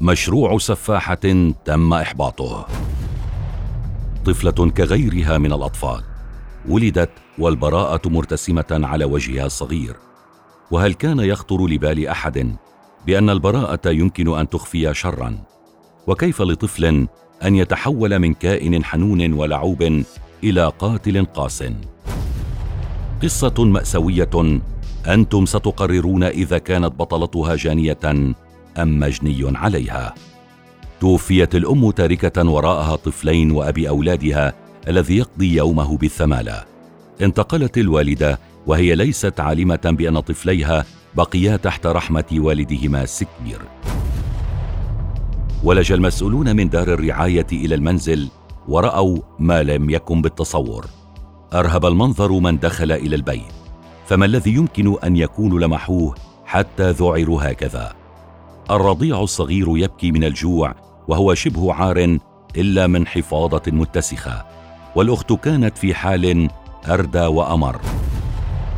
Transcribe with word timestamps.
مشروع 0.00 0.58
سفاحة 0.58 1.52
تم 1.64 1.92
إحباطه. 1.92 2.66
طفلة 4.26 4.70
كغيرها 4.70 5.38
من 5.38 5.52
الأطفال 5.52 6.02
ولدت 6.68 7.10
والبراءة 7.38 8.08
مرتسمة 8.08 8.64
على 8.70 9.04
وجهها 9.04 9.46
الصغير. 9.46 9.96
وهل 10.70 10.94
كان 10.94 11.20
يخطر 11.20 11.66
لبال 11.66 12.08
أحد 12.08 12.56
بأن 13.06 13.30
البراءة 13.30 13.90
يمكن 13.90 14.38
أن 14.38 14.48
تخفي 14.48 14.94
شرا؟ 14.94 15.38
وكيف 16.06 16.42
لطفل 16.42 17.08
أن 17.44 17.56
يتحول 17.56 18.18
من 18.18 18.34
كائن 18.34 18.84
حنون 18.84 19.32
ولعوب 19.32 20.02
إلى 20.44 20.72
قاتل 20.78 21.24
قاس؟ 21.24 21.64
قصة 23.22 23.64
مأساوية 23.64 24.60
أنتم 25.06 25.46
ستقررون 25.46 26.22
إذا 26.24 26.58
كانت 26.58 26.92
بطلتها 26.94 27.56
جانية 27.56 28.34
أم 28.82 28.98
مجني 28.98 29.58
عليها. 29.58 30.14
توفيت 31.00 31.54
الأم 31.54 31.90
تاركة 31.90 32.50
وراءها 32.50 32.96
طفلين 32.96 33.50
وأبي 33.50 33.88
أولادها 33.88 34.52
الذي 34.88 35.16
يقضي 35.16 35.56
يومه 35.56 35.96
بالثمالة. 35.96 36.64
انتقلت 37.22 37.78
الوالدة 37.78 38.38
وهي 38.66 38.94
ليست 38.94 39.40
عالمة 39.40 39.80
بأن 39.84 40.20
طفليها 40.20 40.84
بقيا 41.14 41.56
تحت 41.56 41.86
رحمة 41.86 42.24
والدهما 42.32 43.02
السكير 43.02 43.60
ولج 45.64 45.92
المسؤولون 45.92 46.56
من 46.56 46.68
دار 46.68 46.88
الرعاية 46.88 47.46
إلى 47.52 47.74
المنزل 47.74 48.28
ورأوا 48.68 49.18
ما 49.38 49.62
لم 49.62 49.90
يكن 49.90 50.22
بالتصور. 50.22 50.86
أرهب 51.54 51.86
المنظر 51.86 52.32
من 52.32 52.58
دخل 52.58 52.92
إلى 52.92 53.16
البيت. 53.16 53.56
فما 54.06 54.24
الذي 54.24 54.50
يمكن 54.50 54.96
أن 55.04 55.16
يكون 55.16 55.60
لمحوه 55.60 56.14
حتى 56.44 56.90
ذعروا 56.90 57.50
هكذا؟ 57.50 57.95
الرضيع 58.70 59.22
الصغير 59.22 59.66
يبكي 59.68 60.12
من 60.12 60.24
الجوع 60.24 60.74
وهو 61.08 61.34
شبه 61.34 61.72
عار 61.72 62.18
إلا 62.56 62.86
من 62.86 63.06
حفاضه 63.06 63.62
متسخة 63.66 64.44
والأخت 64.96 65.32
كانت 65.32 65.78
في 65.78 65.94
حال 65.94 66.48
أردى 66.88 67.26
وأمر. 67.26 67.80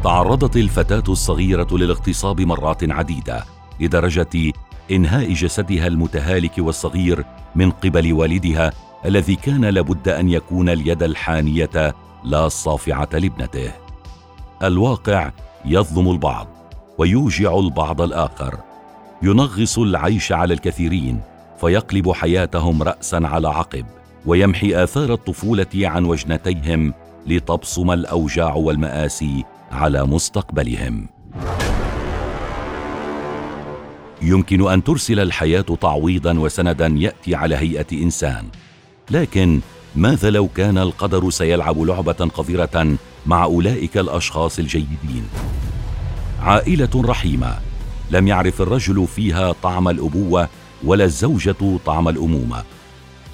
تعرضت 0.05 0.57
الفتاة 0.57 1.03
الصغيرة 1.09 1.69
للاغتصاب 1.73 2.41
مرات 2.41 2.91
عديدة 2.91 3.45
لدرجة 3.81 4.53
إنهاء 4.91 5.33
جسدها 5.33 5.87
المتهالك 5.87 6.53
والصغير 6.59 7.25
من 7.55 7.71
قبل 7.71 8.13
والدها 8.13 8.73
الذي 9.05 9.37
كان 9.37 9.65
لابد 9.65 10.09
أن 10.09 10.29
يكون 10.29 10.69
اليد 10.69 11.03
الحانية 11.03 11.95
لا 12.25 12.47
الصافعه 12.47 13.09
لابنته. 13.13 13.73
الواقع 14.63 15.31
يظلم 15.65 16.11
البعض 16.11 16.47
ويوجع 16.99 17.59
البعض 17.59 18.01
الآخر. 18.01 18.68
ينغص 19.23 19.79
العيش 19.79 20.33
على 20.33 20.55
الكثيرين 20.55 21.21
فيقلب 21.61 22.13
حياتهم 22.13 22.83
راسا 22.83 23.21
على 23.25 23.49
عقب 23.49 23.87
ويمحي 24.27 24.83
آثار 24.85 25.13
الطفولة 25.13 25.67
عن 25.75 26.05
وجنتيهم 26.05 26.95
لتبصم 27.27 27.91
الأوجاع 27.91 28.55
والمآسي 28.55 29.45
على 29.73 30.05
مستقبلهم. 30.07 31.09
يمكن 34.23 34.71
أن 34.71 34.85
ترسل 34.85 35.21
الحياة 35.21 35.65
تعويضا 35.81 36.39
وسندا 36.39 36.87
يأتي 36.87 37.35
على 37.35 37.57
هيئة 37.57 37.87
إنسان 37.93 38.45
لكن 39.11 39.61
ماذا 39.97 40.31
لو 40.31 40.49
كان 40.49 40.79
القدر 40.79 41.31
سيلعب 41.31 41.79
لعبة 41.79 42.13
قذرة 42.13 42.97
مع 43.27 43.45
أولئك 43.45 43.99
الأشخاص 43.99 44.59
الجيدين؟ 44.59 45.29
عائلة 46.41 46.91
رحيمة 46.97 47.68
لم 48.11 48.29
يعرف 48.29 48.63
الرجل 48.63 49.07
فيها 49.07 49.53
طعم 49.53 49.89
الأبوة 49.89 50.49
ولا 50.85 51.05
الزوجة 51.05 51.79
طعم 51.87 52.09
الأمومة. 52.09 52.65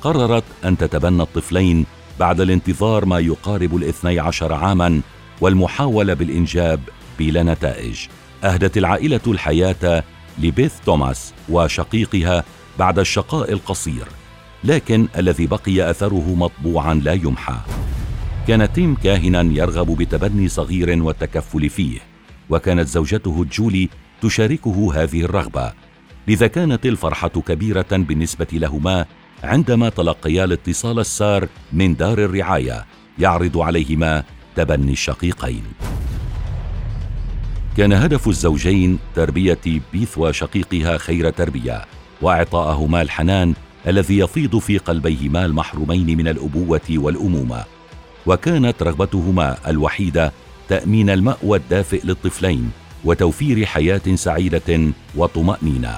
قررت 0.02 0.44
أن 0.64 0.78
تتبنى 0.78 1.22
الطفلين 1.22 1.86
بعد 2.20 2.40
الانتظار 2.40 3.04
ما 3.04 3.18
يقارب 3.18 3.76
الاثني 3.76 4.20
عشر 4.20 4.52
عاما 4.52 5.00
والمحاولة 5.40 6.14
بالإنجاب 6.14 6.80
بلا 7.18 7.42
نتائج. 7.42 8.06
أهدت 8.44 8.78
العائلة 8.78 9.20
الحياة 9.26 10.04
لبيث 10.38 10.74
توماس 10.86 11.32
وشقيقها 11.48 12.44
بعد 12.78 12.98
الشقاء 12.98 13.52
القصير 13.52 14.06
لكن 14.64 15.08
الذي 15.18 15.46
بقي 15.46 15.90
أثره 15.90 16.34
مطبوعا 16.34 16.94
لا 16.94 17.12
يمحى. 17.12 17.56
كان 18.48 18.72
تيم 18.72 18.94
كاهنا 18.94 19.42
يرغب 19.42 19.96
بتبني 19.96 20.48
صغير 20.48 21.02
والتكفل 21.02 21.70
فيه 21.70 21.98
وكانت 22.50 22.88
زوجته 22.88 23.46
جولي 23.52 23.88
تشاركه 24.24 24.92
هذه 24.94 25.20
الرغبة. 25.22 25.72
لذا 26.28 26.46
كانت 26.46 26.86
الفرحة 26.86 27.28
كبيرة 27.28 27.86
بالنسبة 27.92 28.46
لهما 28.52 29.04
عندما 29.42 29.88
تلقيا 29.88 30.44
الاتصال 30.44 30.98
السار 30.98 31.48
من 31.72 31.96
دار 31.96 32.18
الرعاية 32.18 32.84
يعرض 33.18 33.58
عليهما 33.58 34.24
تبني 34.56 34.92
الشقيقين. 34.92 35.62
كان 37.76 37.92
هدف 37.92 38.28
الزوجين 38.28 38.98
تربية 39.14 39.80
بيث 39.92 40.18
وشقيقها 40.18 40.98
خير 40.98 41.30
تربية 41.30 41.84
وإعطاءهما 42.22 43.02
الحنان 43.02 43.54
الذي 43.86 44.18
يفيض 44.18 44.58
في 44.58 44.78
قلبيهما 44.78 45.44
المحرومين 45.44 46.16
من 46.16 46.28
الأبوة 46.28 46.88
والأمومة. 46.90 47.64
وكانت 48.26 48.82
رغبتهما 48.82 49.56
الوحيدة 49.68 50.32
تأمين 50.68 51.10
المأوى 51.10 51.58
الدافئ 51.58 52.06
للطفلين 52.06 52.70
وتوفير 53.04 53.66
حياة 53.66 54.14
سعيدة 54.14 54.92
وطمأنينة. 55.16 55.96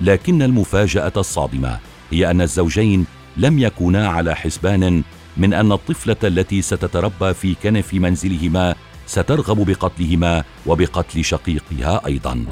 لكن 0.00 0.42
المفاجأة 0.42 1.12
الصادمة 1.16 1.78
هي 2.10 2.30
أن 2.30 2.40
الزوجين 2.40 3.06
لم 3.36 3.58
يكونا 3.58 4.08
على 4.08 4.34
حسبان 4.36 5.02
من 5.36 5.54
أن 5.54 5.72
الطفلة 5.72 6.16
التي 6.24 6.62
ستتربى 6.62 7.34
في 7.34 7.54
كنف 7.54 7.94
منزلهما 7.94 8.74
سترغب 9.06 9.70
بقتلهما 9.70 10.44
وبقتل 10.66 11.24
شقيقها 11.24 12.06
أيضا. 12.06 12.44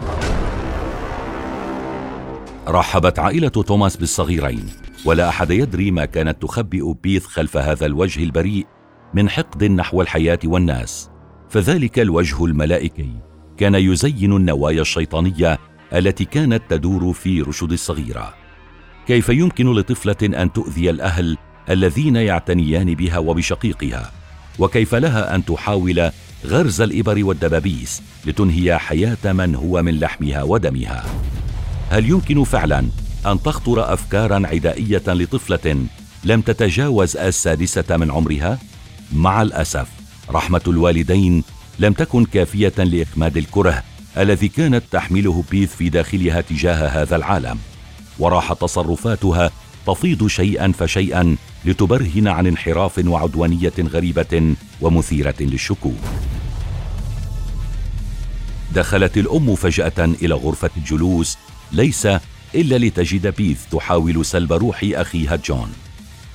رحبت 2.69 3.19
عائلة 3.19 3.49
توماس 3.49 3.97
بالصغيرين 3.97 4.67
ولا 5.05 5.29
أحد 5.29 5.51
يدري 5.51 5.91
ما 5.91 6.05
كانت 6.05 6.43
تخبئ 6.43 6.93
بيث 7.03 7.27
خلف 7.27 7.57
هذا 7.57 7.87
الوجه 7.87 8.23
البريء 8.23 8.67
من 9.15 9.31
حقد 9.31 9.65
نحو 9.65 10.03
الحياة 10.03 10.39
والناس. 10.45 11.11
فذلك 11.51 11.99
الوجه 11.99 12.45
الملائكي. 12.45 13.11
كان 13.59 13.75
يزين 13.75 14.37
النوايا 14.37 14.81
الشيطانية 14.81 15.59
التي 15.93 16.25
كانت 16.25 16.63
تدور 16.69 17.13
في 17.13 17.43
رشد 17.43 17.73
الصغيرة. 17.73 18.35
كيف 19.07 19.29
يمكن 19.29 19.73
لطفلة 19.73 20.43
أن 20.43 20.53
تؤذي 20.53 20.91
الأهل 20.91 21.37
الذين 21.71 22.17
يعتنيان 22.17 22.95
بها 22.95 23.19
وبشقيقها؟ 23.19 24.13
وكيف 24.59 24.95
لها 24.95 25.35
أن 25.35 25.45
تحاول 25.45 26.11
غرز 26.47 26.81
الإبر 26.81 27.25
والدبابيس 27.25 28.03
لتنهي 28.27 28.79
حياة 28.79 29.33
من 29.33 29.55
هو 29.55 29.83
من 29.83 29.99
لحمها 29.99 30.43
ودمها؟ 30.43 31.05
هل 31.91 32.11
يمكن 32.11 32.45
فعلا 32.45 32.79
أن 33.27 33.43
تخطر 33.43 33.93
افكارا 33.93 34.47
عدائية 34.47 35.03
لطفلة 35.07 35.87
لم 36.25 36.41
تتجاوز 36.41 37.17
السادسة 37.17 37.97
من 37.97 38.11
عمرها؟ 38.11 38.59
مع 39.13 39.43
الأسف 39.43 39.89
رحمة 40.31 40.63
الوالدين 40.69 41.45
لم 41.79 41.93
تكن 41.93 42.25
كافية 42.25 42.73
لاخماد 42.79 43.37
الكرة 43.37 43.83
الذي 44.19 44.49
كانت 44.49 44.83
تحمله 44.91 45.45
بيث 45.51 45.75
في 45.77 45.89
داخلها 45.89 46.41
تجاه 46.41 46.89
هذا 47.03 47.17
العالم. 47.17 47.59
وراحت 48.19 48.61
تصرفاتها 48.61 49.51
تفيض 49.87 50.27
شيئا 50.27 50.73
فشيئا 50.79 51.37
لتبرهن 51.65 52.29
عن 52.29 52.47
انحراف 52.47 53.01
وعدوانية 53.07 53.73
غريبة 53.79 54.55
ومثيرة 54.81 55.35
للشكوك. 55.41 56.01
دخلت 58.75 59.17
الأم 59.17 59.55
فجأة 59.55 60.05
إلى 60.23 60.35
غرفة 60.35 60.71
الجلوس 60.77 61.39
ليس 61.73 62.09
إلا 62.55 62.79
لتجد 62.79 63.27
بيث 63.27 63.61
تحاول 63.73 64.25
سلب 64.25 64.53
روح 64.53 64.81
أخيها 64.93 65.37
جون. 65.37 65.73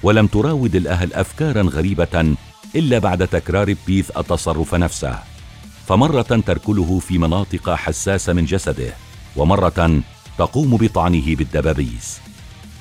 ولم 0.04 0.28
تراود 0.28 0.76
الأهل 0.76 1.14
افكارا 1.14 1.62
غريبة 1.62 2.36
إلا 2.76 3.00
بعد 3.00 3.28
تكرار 3.28 3.76
بيث 3.88 4.18
التصرف 4.18 4.76
نفسه. 4.76 5.31
فمرة 5.86 6.22
تركله 6.22 7.00
في 7.00 7.18
مناطق 7.18 7.70
حساسة 7.70 8.34
من 8.34 8.46
جسده 8.46 8.94
ومرة 9.36 10.02
تقوم 10.38 10.78
بطعنه 10.78 11.36
بالدبابيس. 11.36 12.22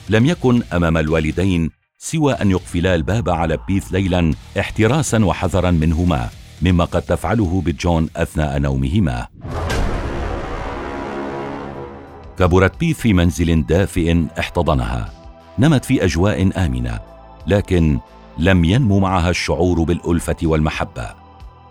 لم 0.08 0.26
يكن 0.26 0.62
أمام 0.72 0.96
الوالدين 0.96 1.70
سوى 1.98 2.32
أن 2.32 2.50
يقفلا 2.50 2.94
الباب 2.94 3.28
على 3.28 3.58
بيث 3.68 3.92
ليلا 3.92 4.34
احتراسا 4.58 5.24
وحذرا 5.24 5.70
منهما 5.70 6.28
مما 6.62 6.84
قد 6.84 7.02
تفعله 7.02 7.62
بجون 7.66 8.08
أثناء 8.16 8.58
نومهما. 8.58 9.26
كبرت 12.38 12.80
بيث 12.80 13.00
في 13.00 13.12
منزل 13.12 13.66
دافئ 13.66 14.24
احتضنها. 14.38 15.12
نمت 15.58 15.84
في 15.84 16.04
أجواء 16.04 16.66
آمنة 16.66 17.00
لكن 17.46 17.98
لم 18.38 18.64
ينمو 18.64 18.98
معها 18.98 19.30
الشعور 19.30 19.82
بالألفة 19.82 20.36
والمحبة. 20.42 21.19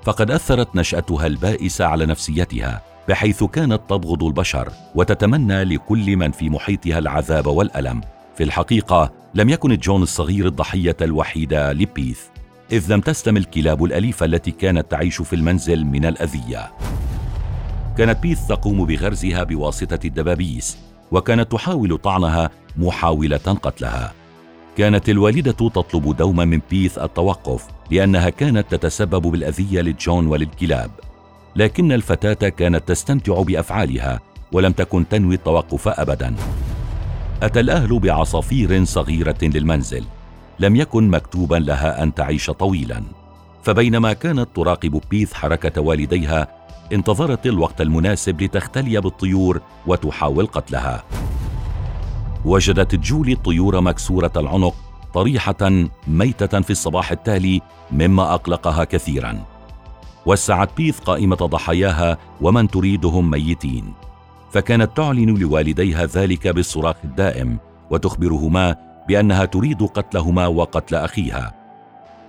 فقد 0.04 0.32
أثرت 0.32 0.76
نشأتها 0.76 1.28
البائسه 1.28 1.86
على 1.86 2.06
نفسيتها 2.06 2.82
بحيث 3.10 3.44
كانت 3.44 3.82
تبغض 3.90 4.24
البشر 4.24 4.72
وتتمنى 4.96 5.64
لكل 5.64 6.18
من 6.18 6.32
في 6.32 6.50
محيطها 6.50 6.98
العذاب 6.98 7.48
والألم. 7.48 8.02
في 8.36 8.44
الحقيقة 8.44 9.12
لم 9.36 9.50
يكن 9.50 9.78
جون 9.78 10.04
الصغير 10.04 10.48
الضحية 10.48 10.98
الوحيدة 11.02 11.74
لبيث 11.74 12.20
إذ 12.72 12.94
لم 12.94 13.02
تستم 13.02 13.38
الكلاب 13.38 13.84
الأليفة 13.84 14.26
التي 14.26 14.52
كانت 14.52 14.92
تعيش 14.92 15.22
في 15.22 15.36
المنزل 15.36 15.86
من 15.86 16.06
الأذية. 16.06 16.72
كانت 17.98 18.20
بيث 18.20 18.48
تقوم 18.48 18.86
بغرزها 18.86 19.44
بواسطة 19.44 20.00
الدبابيس 20.06 20.78
وكانت 21.12 21.52
تحاول 21.52 21.98
طعنها 21.98 22.50
محاولة 22.78 23.38
قتلها. 23.38 24.14
كانت 24.78 25.10
الوالدة 25.10 25.52
تطلب 25.52 26.18
دوما 26.18 26.46
من 26.46 26.62
بيث 26.72 26.98
التوقف 26.98 27.79
لأنها 27.92 28.30
كانت 28.30 28.76
تتسبب 28.76 29.22
بالأذية 29.22 29.82
لجون 29.82 30.28
وللكلاب 30.28 30.92
لكن 31.56 31.92
الفتاة 31.92 32.50
كانت 32.50 32.88
تستمتع 32.88 33.42
بأفعالها 33.42 34.20
ولم 34.52 34.72
تكن 34.72 35.08
تنوي 35.08 35.36
التوقف 35.36 35.88
ابدا. 35.88 36.36
أتى 37.44 37.60
الأهل 37.60 38.00
بعصافير 38.00 38.86
صغيرة 38.86 39.38
للمنزل 39.42 40.04
لم 40.60 40.76
يكن 40.76 41.10
مكتوبا 41.10 41.56
لها 41.56 42.04
أن 42.04 42.14
تعيش 42.14 42.50
طويلا. 42.50 43.04
فبينما 43.64 44.14
كانت 44.14 44.48
تراقب 44.56 45.02
بيث 45.10 45.34
حركة 45.34 45.82
والديها 45.82 46.48
انتظرت 46.94 47.46
الوقت 47.46 47.82
المناسب 47.82 48.42
لتختلي 48.42 49.02
بالطيور 49.02 49.62
وتحاول 49.88 50.48
قتلها. 50.48 51.04
وجدت 52.46 52.96
جولي 52.96 53.34
الطيور 53.34 53.82
مكسورة 53.82 54.32
العنق 54.38 54.89
طريحة 55.14 55.88
ميتة 56.08 56.62
في 56.62 56.70
الصباح 56.70 57.12
التالي 57.12 57.62
مما 57.92 58.34
أقلقها 58.34 58.84
كثيرا. 58.84 59.46
وسعت 60.26 60.70
بيث 60.78 61.00
قائمة 61.00 61.36
ضحاياها 61.36 62.18
ومن 62.42 62.68
تريدهم 62.68 63.30
ميتين. 63.30 63.94
فكانت 64.52 64.98
تعلن 64.98 65.38
لوالديها 65.38 66.06
ذلك 66.06 66.48
بالصراخ 66.48 66.96
الدائم 67.04 67.58
وتخبرهما 67.90 68.76
بأنها 69.08 69.46
تريد 69.46 69.84
قتلهما 69.84 70.48
وقتل 70.48 70.96
أخيها. 70.96 71.54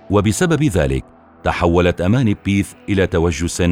وبسبب 0.09 0.63
ذلك 0.63 1.05
تحولت 1.43 2.01
أمان 2.01 2.35
بيث 2.45 2.73
إلى 2.89 3.07
توجس 3.07 3.63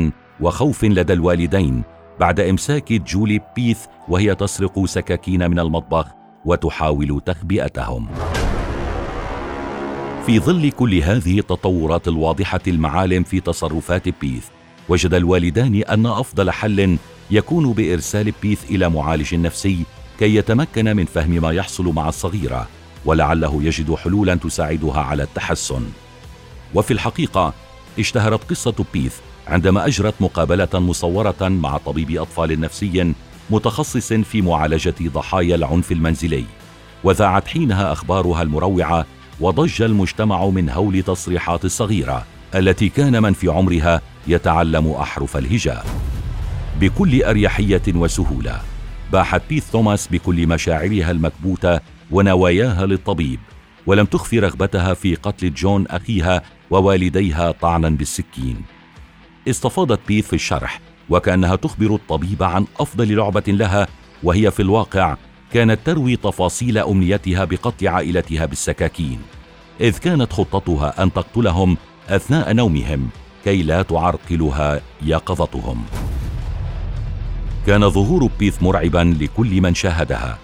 وخوف 0.42 0.84
لدى 0.84 1.14
الوالدين 1.14 1.84
بعد 2.20 2.40
إمساك 2.40 2.94
جولي 2.94 3.42
بيث 3.56 3.86
وهي 4.08 4.36
تسرق 4.36 4.86
سكاكين 4.86 5.52
من 5.52 5.60
المطبخ 5.60 6.08
وتحاول 6.46 7.22
تخبئتهم. 7.26 8.08
في 10.26 10.40
ظل 10.40 10.72
كل 10.72 10.96
هذه 10.96 11.40
التطورات 11.40 12.08
الواضحة 12.08 12.60
المعالم 12.68 13.24
في 13.24 13.40
تصرفات 13.40 14.10
بيث 14.22 14.46
وجد 14.90 15.14
الوالدان 15.14 15.76
أن 15.76 16.06
أفضل 16.06 16.52
حل 16.52 16.98
يكون 17.32 17.74
بإرسال 17.74 18.34
بيث 18.42 18.72
إلى 18.72 18.90
معالج 18.90 19.36
نفسي 19.36 19.84
كي 20.20 20.36
يتمكن 20.36 20.96
من 20.96 21.06
فهم 21.06 21.30
ما 21.30 21.52
يحصل 21.52 21.94
مع 21.94 22.10
الصغيرة 22.10 22.68
ولعله 23.06 23.64
يجد 23.64 23.94
حلولا 23.94 24.36
تساعدها 24.36 25.00
على 25.00 25.24
التحسن. 25.24 25.84
وفي 26.76 26.92
الحقيقة 26.92 27.54
اشتهرت 28.00 28.50
قصة 28.50 28.86
بيث 28.94 29.16
عندما 29.48 29.88
أجرت 29.88 30.14
مقابلة 30.20 30.70
مصورة 30.74 31.36
مع 31.42 31.78
طبيب 31.78 32.18
أطفال 32.22 32.60
نفسي 32.60 33.14
متخصص 33.50 34.14
في 34.14 34.42
معالجة 34.42 34.96
ضحايا 35.02 35.56
العنف 35.56 35.92
المنزلي 35.92 36.46
وذاعت 37.04 37.48
حينها 37.48 37.92
أخبارها 37.92 38.42
المروعة 38.42 39.06
وضج 39.40 39.82
المجتمع 39.82 40.46
من 40.46 40.70
هول 40.70 41.04
تصريحات 41.04 41.66
الصغيرة 41.66 42.26
التي 42.56 42.90
كان 42.90 43.24
من 43.24 43.34
في 43.34 43.48
عمرها 43.48 44.02
يتعلم 44.28 44.92
أحرف 44.92 45.38
الهجاء. 45.38 45.86
بكل 46.80 47.24
أريحية 47.24 47.82
وسهولة 47.96 48.62
باحت 49.12 49.42
بيث 49.50 49.72
توماس 49.72 50.08
بكل 50.08 50.48
مشاعرها 50.48 51.12
المكبوتة 51.12 51.80
ونواياها 52.12 52.86
للطبيب 52.86 53.40
ولم 53.86 54.06
تخفي 54.06 54.40
رغبتها 54.40 54.94
في 54.94 55.16
قتل 55.16 55.54
جون 55.54 55.88
أخيها 55.88 56.42
ووالديها 56.72 57.52
طعنا 57.52 57.90
بالسكين. 57.90 58.62
استفاضت 59.48 60.00
بيث 60.08 60.28
في 60.28 60.34
الشرح 60.34 60.80
وكأنها 61.10 61.56
تخبر 61.56 61.96
الطبيب 61.96 62.44
عن 62.44 62.66
أفضل 62.80 63.16
لعبة 63.16 63.44
لها 63.48 63.88
وهي 64.24 64.52
في 64.52 64.62
الواقع 64.62 65.18
كانت 65.54 65.80
تروي 65.86 66.16
تفاصيل 66.16 66.78
أمنيتها 66.78 67.46
بقطع 67.46 67.90
عائلتها 67.90 68.46
بالسكاكين 68.46 69.20
إذ 69.82 69.98
كانت 69.98 70.34
خطتها 70.34 71.04
أن 71.04 71.14
تقتلهم 71.14 71.78
أثناء 72.10 72.54
نومهم 72.54 73.10
كي 73.46 73.64
لا 73.64 73.82
تعرقلها 73.82 74.82
يقظتهم 75.02 75.84
كان 77.68 77.90
ظهور 77.90 78.30
بيث 78.40 78.64
مرعبا 78.64 79.16
لكل 79.22 79.62
من 79.62 79.76
شاهدها 79.76 80.38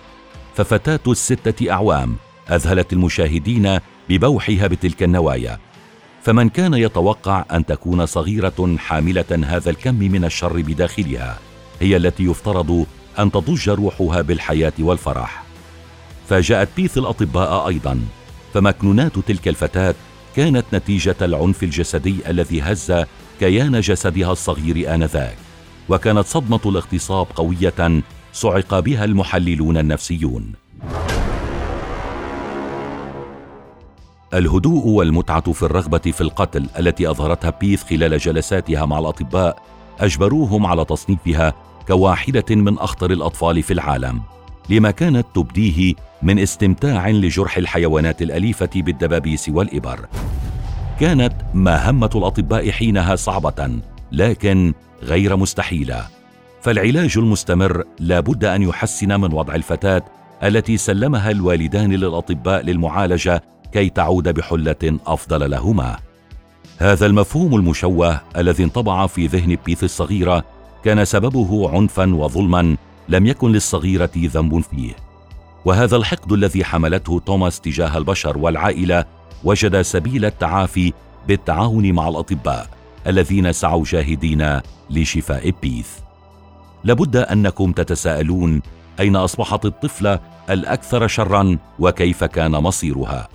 ففتاة 0.56 1.00
الستة 1.08 1.72
أعوام 1.72 2.16
أذهلت 2.52 2.94
المشاهدين 2.94 3.80
ببوحها 4.10 4.68
بتلك 4.68 5.04
النوايا. 5.04 5.60
فمن 6.24 6.50
كان 6.50 6.74
يتوقع 6.74 7.46
أن 7.52 7.66
تكون 7.66 8.06
صغيرة 8.06 8.76
حاملة 8.78 9.46
هذا 9.46 9.70
الكم 9.70 9.96
من 9.96 10.26
الشر 10.26 10.62
بداخلها 10.62 11.40
هي 11.82 11.98
التي 11.98 12.24
يفترض 12.24 12.86
أن 13.20 13.32
تضج 13.32 13.70
روحها 13.70 14.22
بالحياة 14.22 14.74
والفرح. 14.80 15.44
فاجأت 16.30 16.70
بيث 16.78 16.98
الأطباء 16.98 17.68
أيضا 17.68 18.00
فمكنونات 18.54 19.20
تلك 19.20 19.48
الفتاة 19.48 19.96
كانت 20.36 20.66
نتيجة 20.74 21.16
العنف 21.22 21.64
الجسدي 21.64 22.16
الذي 22.30 22.62
هز 22.62 23.06
كيان 23.40 23.80
جسدها 23.80 24.32
الصغير 24.32 24.96
آنذاك. 24.96 25.38
وكانت 25.90 26.26
صدمة 26.26 26.60
الاغتصاب 26.66 27.28
قوية 27.36 28.02
صعق 28.34 28.80
بها 28.80 29.06
المحللون 29.06 29.78
النفسيون. 29.78 30.54
الهدوء 34.34 34.88
والمتعة 34.88 35.52
في 35.52 35.64
الرغبة 35.64 35.98
في 35.98 36.22
القتل 36.22 36.70
التي 36.80 37.10
أظهرتها 37.10 37.50
بيث 37.50 37.84
خلال 37.84 38.18
جلساتها 38.18 38.86
مع 38.86 39.00
الأطباء 39.00 39.64
أجبروهم 40.00 40.66
على 40.66 40.86
تصنيفها 40.86 41.54
كواحدة 41.88 42.56
من 42.56 42.78
أخطر 42.78 43.12
الأطفال 43.12 43.64
في 43.64 43.74
العالم 43.74 44.22
لما 44.70 44.92
كانت 44.92 45.26
تبديه 45.36 45.94
من 46.22 46.40
استمتاع 46.40 47.10
لجرح 47.10 47.58
الحيوانات 47.58 48.22
الأليفة 48.22 48.70
بالدبابيس 48.76 49.50
والإبر. 49.50 50.00
كانت 51.00 51.34
مهمه 51.54 52.10
الأطباء 52.16 52.72
حينها 52.72 53.16
صعبة 53.16 53.80
لكن 54.12 54.74
غير 55.04 55.36
مستحيلة. 55.36 56.08
فالعلاج 56.62 57.18
المستمر 57.18 57.84
لا 58.00 58.20
بد 58.20 58.46
أن 58.46 58.62
يحسن 58.62 59.22
من 59.22 59.34
وضع 59.34 59.56
الفتاة 59.56 60.02
التي 60.44 60.78
سلمها 60.78 61.32
الوالدان 61.32 61.94
للأطباء 61.94 62.62
للمعالجة 62.62 63.44
كي 63.72 63.90
تعود 63.90 64.30
بحلة 64.30 65.00
أفضل 65.08 65.52
لهما. 65.52 65.98
هذا 66.78 67.06
المفهوم 67.06 67.56
المشوه 67.56 68.22
الذي 68.38 68.64
انطبع 68.64 69.08
في 69.08 69.28
ذهن 69.28 69.58
بيث 69.66 69.84
الصغيرة 69.84 70.55
كان 70.86 71.06
سببه 71.06 71.70
عنفا 71.70 72.16
وظلما 72.16 72.78
لم 73.10 73.26
يكن 73.26 73.52
للصغيرة 73.52 74.10
ذنب 74.18 74.60
فيه. 74.60 74.96
وهذا 75.66 75.96
الحقد 75.96 76.32
الذي 76.32 76.64
حملته 76.64 77.22
توماس 77.26 77.62
تجاه 77.62 77.98
البشر 77.98 78.38
والعائلة 78.38 79.06
وجد 79.44 79.82
سبيل 79.82 80.26
التعافي 80.26 80.94
بالتعاون 81.28 81.92
مع 81.92 82.08
الأطباء 82.08 82.70
الذين 83.08 83.54
سعوا 83.54 83.84
جاهدين 83.84 84.60
لشفاء 84.90 85.54
بيث 85.62 85.90
لابد 86.84 87.16
أنكم 87.16 87.72
تتساءلون 87.72 88.62
أين 89.00 89.16
أصبحت 89.16 89.66
الطفلة 89.66 90.20
الأكثر 90.50 91.08
شرا 91.08 91.58
وكيف 91.80 92.24
كان 92.24 92.52
مصيرها. 92.52 93.28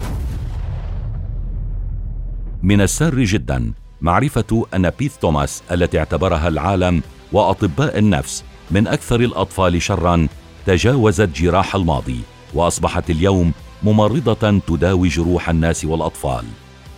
من 2.62 2.80
السار 2.80 3.14
جدا 3.14 3.72
معرفة 4.00 4.66
أن 4.74 4.90
بيث 4.90 5.16
توماس 5.16 5.62
التي 5.72 5.98
اعتبرها 5.98 6.48
العالم 6.48 7.02
وأطباء 7.32 7.98
النفس 7.98 8.44
من 8.70 8.86
أكثر 8.86 9.20
الأطفال 9.20 9.82
شرا 9.82 10.28
تجاوزت 10.66 11.28
جراح 11.28 11.74
الماضي 11.74 12.20
وأصبحت 12.54 13.10
اليوم 13.10 13.52
ممرضة 13.82 14.58
تداوي 14.66 15.08
جروح 15.08 15.48
الناس 15.48 15.84
والأطفال 15.84 16.44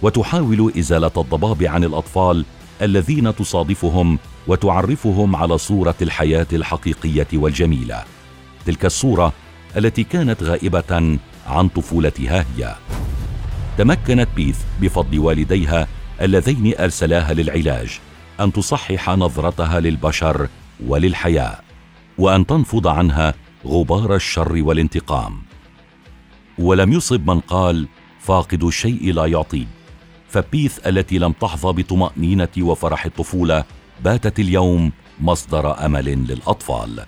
وتحاول 0.03 0.73
إزالة 0.79 1.11
الضباب 1.17 1.63
عن 1.63 1.85
الأطفال 1.85 2.45
الذين 2.83 3.37
تصادفهم 3.37 4.19
وتعرفهم 4.49 5.37
على 5.37 5.59
صورة 5.59 5.95
الحياة 6.03 6.47
الحقيقية 6.53 7.27
والجميلة. 7.33 8.05
تلك 8.67 8.85
الصورة 8.85 9.33
التي 9.77 10.05
كانت 10.05 10.43
غائبة 10.43 11.19
عن 11.47 11.69
طفولتها 11.69 12.47
هي. 12.57 12.75
تمكنت 13.79 14.29
بيث 14.37 14.59
بفضل 14.81 15.19
والديها 15.19 15.89
اللذين 16.21 16.75
أرسلاها 16.79 17.35
للعلاج 17.35 18.01
أن 18.43 18.53
تصحح 18.53 19.11
نظرتها 19.11 19.81
للبشر 19.81 20.49
وللحياة 20.87 21.61
وأن 22.19 22.47
تنفض 22.47 22.87
عنها 22.87 23.35
غبار 23.67 24.15
الشر 24.15 24.63
والانتقام. 24.63 25.43
ولم 26.59 26.93
يصب 26.93 27.31
من 27.31 27.41
قال 27.41 27.89
فاقد 28.21 28.65
الشيء 28.65 29.13
لا 29.13 29.27
يعطي. 29.27 29.67
فبيث 30.29 30.87
التي 30.87 31.19
لم 31.19 31.33
تحظى 31.33 31.83
بطمأنينة 31.83 32.49
وفرح 32.59 33.05
الطفولة 33.05 33.65
باتت 34.05 34.41
اليوم 34.41 34.93
مصدر 35.21 35.87
أمل 35.87 36.05
للأطفال. 36.05 37.07